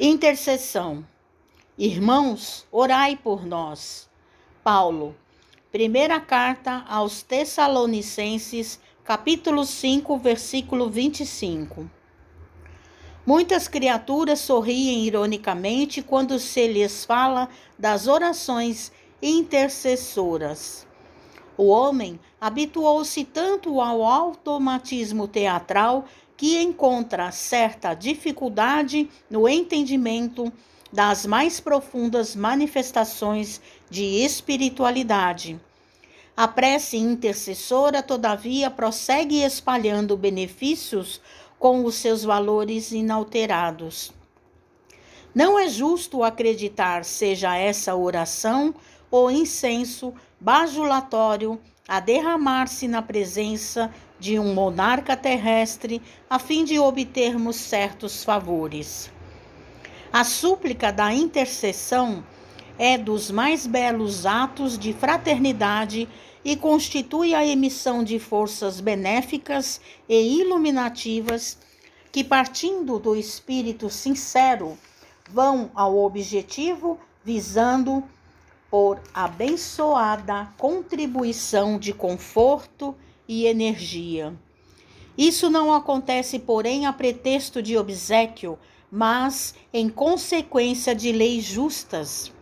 [0.00, 1.06] Intercessão.
[1.76, 4.08] Irmãos, orai por nós.
[4.64, 5.14] Paulo,
[5.70, 11.88] primeira carta aos Tessalonicenses, capítulo 5, versículo 25.
[13.26, 17.48] Muitas criaturas sorriem ironicamente quando se lhes fala
[17.78, 18.90] das orações
[19.20, 20.86] intercessoras.
[21.56, 26.06] O homem habituou-se tanto ao automatismo teatral
[26.36, 30.52] que encontra certa dificuldade no entendimento
[30.92, 35.58] das mais profundas manifestações de espiritualidade.
[36.36, 41.20] A prece intercessora, todavia, prossegue espalhando benefícios
[41.58, 44.12] com os seus valores inalterados.
[45.34, 48.74] Não é justo acreditar seja essa oração
[49.12, 57.56] ou incenso bajulatório a derramar-se na presença de um monarca terrestre a fim de obtermos
[57.56, 59.10] certos favores.
[60.10, 62.24] A súplica da intercessão
[62.78, 66.08] é dos mais belos atos de fraternidade
[66.44, 71.58] e constitui a emissão de forças benéficas e iluminativas
[72.10, 74.78] que, partindo do espírito sincero,
[75.30, 78.02] vão ao objetivo visando
[78.72, 82.94] por abençoada contribuição de conforto
[83.28, 84.34] e energia.
[85.16, 88.58] Isso não acontece, porém, a pretexto de obsequio,
[88.90, 92.32] mas em consequência de leis justas.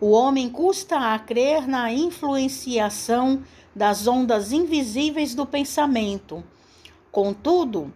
[0.00, 3.42] O homem custa a crer na influenciação
[3.74, 6.42] das ondas invisíveis do pensamento.
[7.12, 7.92] Contudo,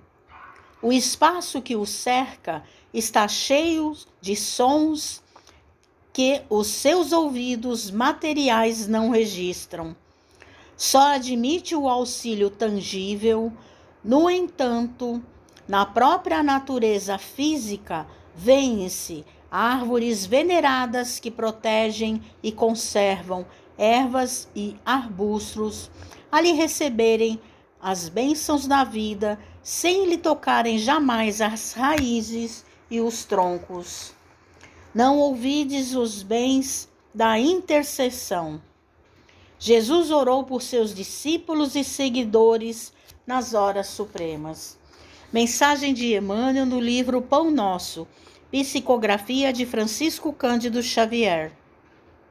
[0.83, 5.23] o espaço que o cerca está cheio de sons
[6.21, 9.97] que os seus ouvidos materiais não registram.
[10.77, 13.51] Só admite o auxílio tangível,
[14.05, 15.23] no entanto,
[15.67, 23.47] na própria natureza física, vêem-se árvores veneradas que protegem e conservam
[23.79, 25.91] ervas e arbustos,
[26.31, 27.41] a lhe receberem
[27.81, 34.20] as bênçãos da vida, sem lhe tocarem jamais as raízes e os troncos.
[34.93, 38.61] Não ouvides os bens da intercessão.
[39.57, 42.93] Jesus orou por seus discípulos e seguidores
[43.25, 44.77] nas horas supremas.
[45.33, 48.09] Mensagem de Emmanuel no livro Pão Nosso,
[48.51, 51.53] psicografia de Francisco Cândido Xavier.